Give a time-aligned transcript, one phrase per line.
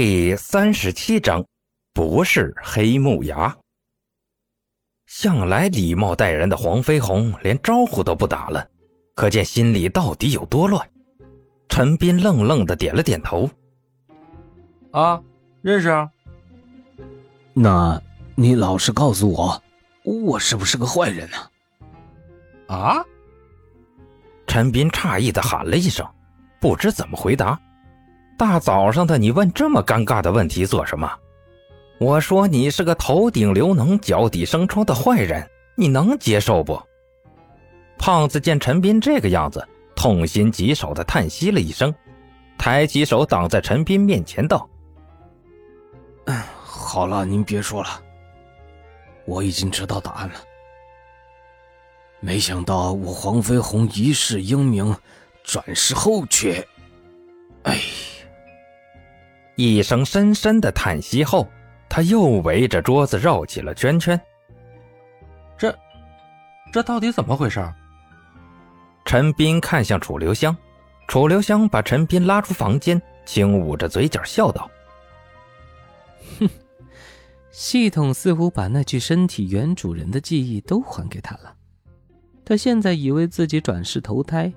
[0.00, 1.44] 第三十七章，
[1.92, 3.52] 不是黑木崖。
[5.06, 8.64] 向来礼貌待人的黄飞鸿连招呼都不打了，
[9.16, 10.88] 可见心里到底有多乱。
[11.68, 13.50] 陈斌愣愣的点了点头
[14.94, 15.20] ：“啊，
[15.62, 16.08] 认识啊。
[17.52, 18.00] 那
[18.36, 19.60] 你老实告诉我，
[20.04, 21.36] 我是不是个坏人呢？”
[22.72, 23.04] 啊！
[24.46, 26.08] 陈斌诧异的喊了一声，
[26.60, 27.60] 不知怎么回答。
[28.38, 31.12] 大早上的，你问这么尴尬的问题做什么？
[31.98, 36.80] 我说你是个头顶流脓、脚底生疮的坏人，你能接受不？
[37.98, 41.92] 胖子见陈斌这个样子，痛心疾首的叹息了一声，
[42.56, 44.70] 抬起手挡在陈斌面前道
[46.26, 47.88] ：“嗯，好了，您别说了，
[49.26, 50.34] 我已经知道答案了。
[52.20, 54.94] 没想到我黄飞鸿一世英名，
[55.42, 56.64] 转世后却……
[57.64, 57.76] 哎。”
[59.60, 61.44] 一声深深的叹息后，
[61.88, 64.18] 他又围着桌子绕起了圈圈。
[65.58, 65.76] 这，
[66.72, 67.60] 这到底怎么回事？
[69.04, 70.56] 陈斌看向楚留香，
[71.08, 74.70] 楚留香把陈斌拉出房间，轻捂着嘴角笑道
[76.38, 76.48] ：“哼，
[77.50, 81.52] 系统似乎把那具身体原主人的记忆都还给他了。
[82.44, 84.52] 他现在以为自己转世投胎，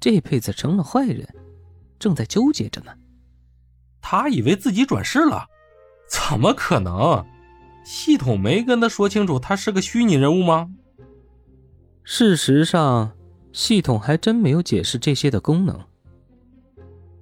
[0.00, 1.28] 这辈子成了坏人，
[1.98, 2.90] 正在纠结着呢。”
[4.10, 5.44] 他以为自己转世了，
[6.08, 7.22] 怎么可能？
[7.84, 10.70] 系统没跟他说清楚，他是个虚拟人物吗？
[12.04, 13.12] 事实上，
[13.52, 15.78] 系统还真没有解释这些的功能。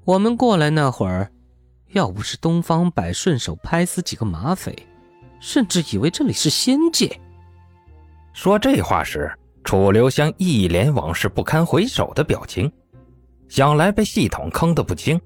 [0.05, 1.29] 我们过来那会儿，
[1.89, 4.73] 要不是东方白顺手拍死几个马匪，
[5.41, 7.21] 甚至以为这里是仙界。
[8.33, 12.71] 说这话时，楚留香一脸往事不堪回首的表情，
[13.49, 15.21] 想来被系统坑得不轻。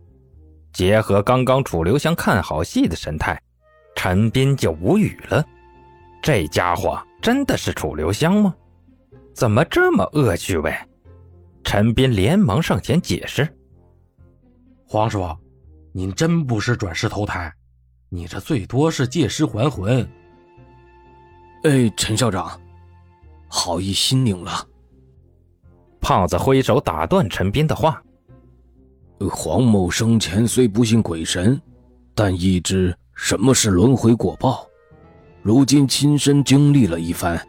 [0.72, 3.40] 结合刚刚楚留香看好戏的神态，
[3.94, 5.44] 陈斌就无语了。
[6.22, 8.54] 这家伙真的是楚留香吗？
[9.34, 10.74] 怎么这么恶趣味？
[11.64, 13.48] 陈斌连忙上前解释
[14.86, 15.27] ：“黄叔，
[15.92, 17.52] 您真不是转世投胎，
[18.08, 20.06] 你这最多是借尸还魂。”
[21.64, 22.58] 哎，陈校长，
[23.48, 24.66] 好意心领了。
[26.00, 28.02] 胖子挥手打断陈斌的话。
[29.29, 31.61] 黄某生前虽不信鬼神，
[32.14, 34.67] 但亦知什么是轮回果报。
[35.42, 37.41] 如今亲身经历了一番，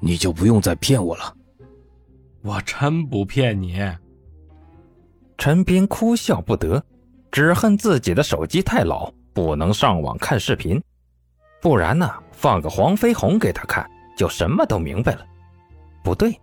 [0.00, 1.34] 你就不用再骗我了。
[2.42, 3.80] 我真不骗你。
[5.38, 6.82] 陈斌哭笑不得，
[7.30, 10.80] 只恨自己的手机太老，不能上网看视频。
[11.60, 15.26] 不然呢，放个黄飞鸿给他看，就什么都明白了。
[16.02, 16.40] 不对，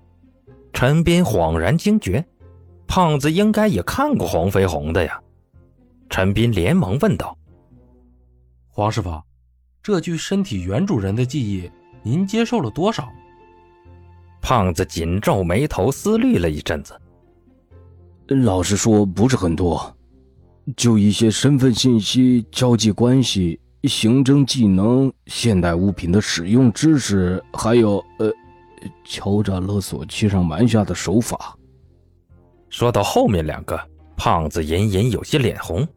[0.73, 2.23] 陈斌恍然惊觉。
[2.87, 5.19] 胖子应该也看过黄飞鸿的呀，
[6.09, 7.37] 陈斌连忙问道
[8.69, 9.21] ：“黄师傅，
[9.81, 11.71] 这具身体原主人的记忆，
[12.03, 13.09] 您接受了多少？”
[14.41, 16.99] 胖子紧皱眉头，思虑了一阵子。
[18.27, 19.95] 老实说，不是很多，
[20.75, 28.31] 就一些身份信息、交际关系、刑侦技能、现代物品的使用知识，还有呃，
[29.05, 31.57] 敲诈勒索、欺上瞒下的手法。
[32.73, 33.79] 说到后面两个，
[34.17, 35.87] 胖子隐隐有些脸红。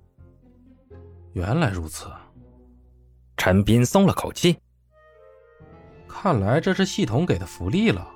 [1.33, 2.07] 原来如此，
[3.39, 4.59] 陈斌松了口气。
[6.07, 8.07] 看来这是系统给的福利了，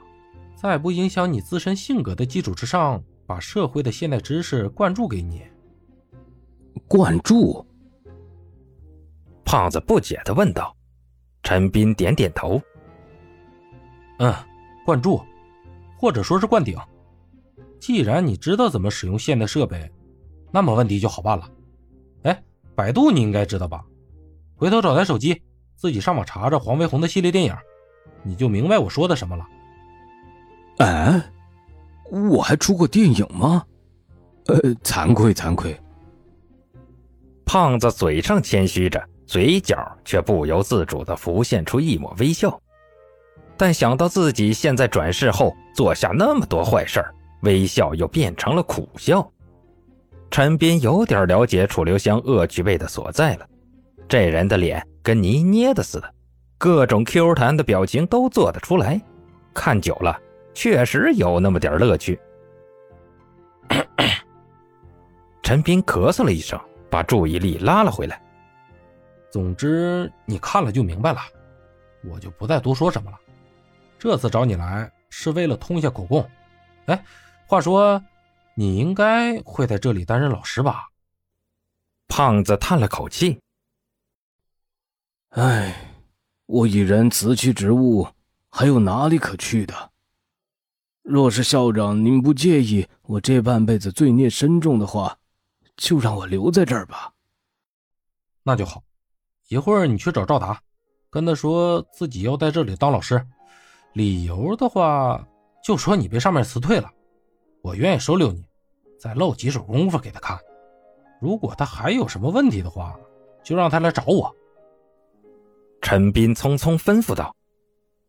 [0.54, 5.42] 在不影响你自身性格的基础之上，把社会的现代知识灌注给你。
[6.86, 7.64] 灌注？
[9.42, 10.76] 胖子不解的问道。
[11.42, 12.60] 陈斌点点头。
[14.18, 14.34] 嗯，
[14.84, 15.18] 灌注，
[15.96, 16.76] 或者说是灌顶。
[17.80, 19.90] 既然你知道怎么使用现代设备，
[20.52, 21.50] 那么问题就好办了。
[22.24, 22.42] 哎，
[22.74, 23.82] 百度你应该知道吧？
[24.54, 25.42] 回头找台手机，
[25.74, 27.56] 自己上网查查黄飞鸿的系列电影，
[28.22, 29.46] 你就明白我说的什么了。
[30.78, 31.22] 哎，
[32.10, 33.64] 我还出过电影吗？
[34.46, 35.74] 呃，惭愧惭愧。
[37.46, 42.60] 胖子嘴上谦虚着，嘴角却不由自主地浮现出一抹微笑。
[43.56, 49.28] 但想到自己现在转世后做下那么多坏事儿，微笑又变成了苦笑。
[50.30, 53.48] 陈斌有点了解楚留香恶趣味的所在了。
[54.08, 56.14] 这人的脸跟泥捏的似的，
[56.56, 59.00] 各种 Q 弹的表情都做得出来，
[59.52, 60.16] 看久了
[60.54, 62.20] 确实有那么点乐趣。
[65.42, 68.22] 陈斌咳嗽了一声，把注意力拉了回来。
[69.30, 71.20] 总之，你看了就明白了，
[72.04, 73.18] 我就不再多说什么了。
[73.98, 76.24] 这次找你来是为了通一下口供。
[76.86, 77.04] 哎。
[77.50, 78.00] 话说，
[78.54, 80.86] 你应该会在这里担任老师吧？
[82.06, 83.40] 胖子叹了口气，
[85.30, 85.74] 哎，
[86.46, 88.06] 我已然辞去职务，
[88.50, 89.90] 还有哪里可去的？
[91.02, 95.18] 若是校长您不介意我这半辈子罪孽深重的话，
[95.76, 97.12] 就让我留在这儿吧。
[98.44, 98.80] 那就好。
[99.48, 100.62] 一会儿你去找赵达，
[101.10, 103.26] 跟他说自己要在这里当老师，
[103.92, 105.26] 理由的话
[105.64, 106.88] 就说你被上面辞退了，
[107.62, 108.44] 我愿意收留你，
[108.98, 110.38] 再露几手功夫给他看。
[111.20, 112.94] 如果他还有什么问题的话，
[113.42, 114.34] 就让他来找我。
[115.82, 117.34] 陈斌匆匆吩咐道：“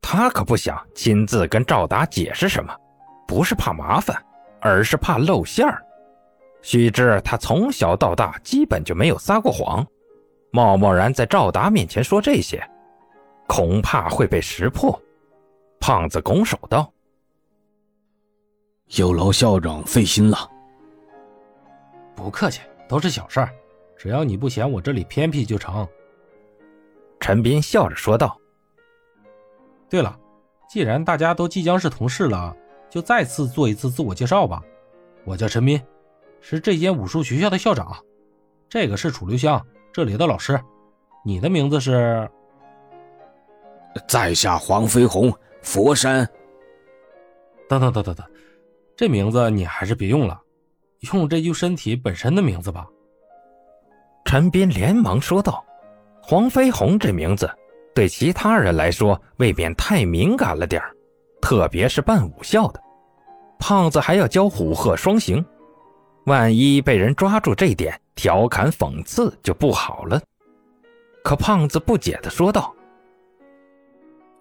[0.01, 2.73] 他可不想亲自跟赵达解释什么，
[3.27, 4.15] 不是怕麻烦，
[4.61, 5.83] 而是怕露馅儿。
[6.61, 9.85] 须知他从小到大基本就没有撒过谎，
[10.51, 12.65] 贸贸然在赵达面前说这些，
[13.47, 14.97] 恐怕会被识破。”
[15.79, 16.93] 胖子拱手道
[18.97, 20.37] ：“有劳校长费心了。”
[22.15, 23.49] 不客气，都是小事儿，
[23.97, 25.87] 只要你不嫌我这里偏僻就成。
[27.19, 28.37] 陈斌笑着说道
[29.89, 30.17] ：“对了，
[30.69, 32.55] 既然大家都即将是同事了，
[32.89, 34.61] 就再次做一次自我介绍吧。
[35.23, 35.81] 我叫陈斌，
[36.39, 37.95] 是这间武术学校的校长。
[38.69, 40.59] 这个是楚留香，这里的老师。
[41.23, 42.29] 你的名字是？
[44.07, 46.27] 在下黄飞鸿，佛山。
[47.67, 48.25] 等等等等等，
[49.01, 50.39] 这名字你还是别用了，
[51.11, 52.85] 用这具身体本身的名字吧。”
[54.23, 55.65] 陈斌连忙说道。
[56.21, 57.49] 黄飞鸿这名字，
[57.95, 60.79] 对其他人来说未免太敏感了点
[61.41, 62.79] 特别是办武校的
[63.57, 65.43] 胖子还要教虎鹤双形，
[66.27, 70.21] 万一被人抓住这点调侃讽刺就不好了。
[71.23, 72.71] 可胖子不解的说道：“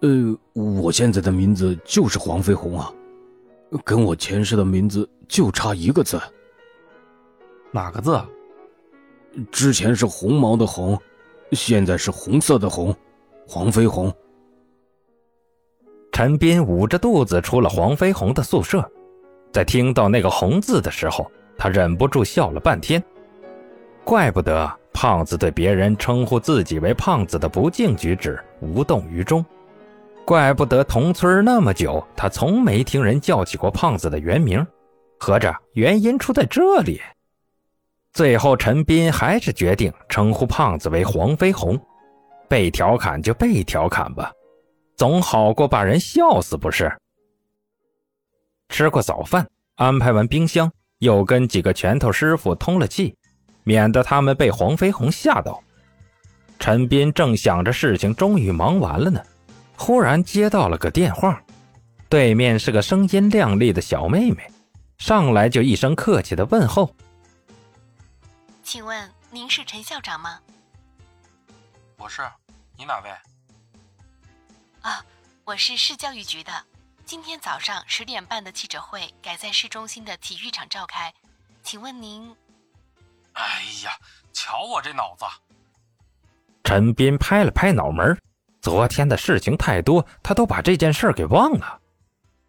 [0.01, 2.93] 呃，我现在的名字就是黄飞鸿啊，
[3.85, 6.19] 跟我前世的名字就差一个字。
[7.71, 8.21] 哪个字？
[9.51, 10.99] 之前是红毛的红。”
[11.53, 12.95] 现在是红色的红，
[13.45, 14.09] 黄飞鸿。
[16.13, 18.89] 陈斌捂着肚子出了黄飞鸿的宿舍，
[19.51, 23.03] 在听到那个“红”字的时候，他忍不住笑了半天。
[24.05, 29.45] 怪不得胖子对别人称呼自己为胖子的不敬举止无动于衷，
[30.25, 34.65] 怪不得同村那么久，他从没听人叫起过胖子的原名。
[35.19, 36.99] 合着原因出在这里。
[38.11, 41.79] 最后，陈斌还是决定称呼胖子为黄飞鸿。
[42.49, 44.31] 被调侃就被调侃吧，
[44.97, 46.91] 总好过把人笑死，不是？
[48.69, 50.69] 吃过早饭，安排完冰箱，
[50.99, 53.15] 又跟几个拳头师傅通了气，
[53.63, 55.61] 免得他们被黄飞鸿吓到。
[56.59, 59.21] 陈斌正想着事情终于忙完了呢，
[59.83, 61.41] 忽然接到了个电话，
[62.07, 64.47] 对面是个声音靓丽的小妹妹，
[64.99, 66.95] 上来就一声客气的问候。
[68.61, 70.39] 请问您是陈校长吗？
[71.97, 72.21] 我是，
[72.77, 73.09] 你哪位？
[74.81, 75.03] 啊，
[75.45, 76.53] 我是市教育局的。
[77.03, 81.11] 今天早上十点半的记者会改在市中心的体育场召开，
[81.63, 82.35] 请问您？
[83.33, 83.97] 哎呀，
[84.31, 85.25] 瞧我这脑子！
[86.63, 88.15] 陈斌拍了拍脑门，
[88.61, 91.81] 昨天的事情太多，他都把这件事给忘了。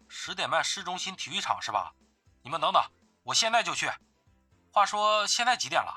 [0.07, 1.93] 十点半市中心体育场是吧？
[2.43, 2.81] 你们等等，
[3.23, 3.89] 我现在就去。
[4.71, 5.91] 话说现在几点了？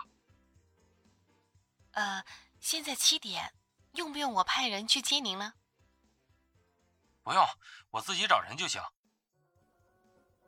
[1.93, 2.25] 呃，
[2.61, 3.53] 现在七点，
[3.93, 5.53] 用不用我派人去接您呢？
[7.23, 7.45] 不用，
[7.91, 8.81] 我自己找人就行。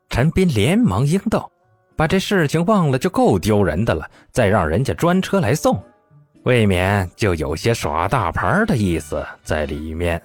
[0.09, 1.51] 陈斌连忙应道
[1.95, 5.83] ：“把这事情忘了就够丢人的了，再让人家专车来送，
[6.49, 10.19] 未免就有些耍大牌的意思在里面。”